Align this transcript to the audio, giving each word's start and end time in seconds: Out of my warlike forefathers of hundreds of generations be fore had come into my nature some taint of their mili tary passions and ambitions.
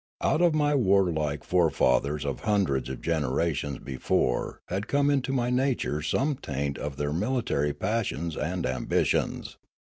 Out 0.23 0.41
of 0.41 0.55
my 0.55 0.73
warlike 0.73 1.43
forefathers 1.43 2.25
of 2.25 2.39
hundreds 2.39 2.89
of 2.89 3.01
generations 3.03 3.77
be 3.77 3.97
fore 3.97 4.59
had 4.67 4.87
come 4.87 5.11
into 5.11 5.31
my 5.31 5.51
nature 5.51 6.01
some 6.01 6.37
taint 6.37 6.79
of 6.79 6.97
their 6.97 7.11
mili 7.11 7.45
tary 7.45 7.71
passions 7.71 8.35
and 8.35 8.65
ambitions. 8.65 9.59